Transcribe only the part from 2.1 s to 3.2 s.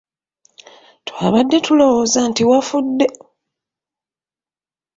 nti wafudde!